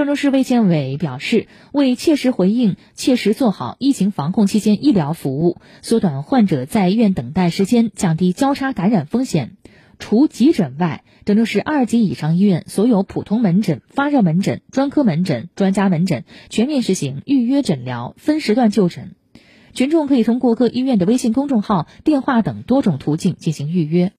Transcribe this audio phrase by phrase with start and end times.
[0.00, 9.58] 郑州市卫健委表示为切实回应切实做好疫情防控期间医疗服务缩短患者在医院等待时间降低交叉感染风险。
[9.98, 19.14] 除急诊外郑州市二级以上医院所有普通门诊发热门诊专科门诊专家门诊全面实行预约诊疗分时段就诊。
[19.74, 24.08] 群众可以通过各医院的微信公众号电话等多种途径进行预约。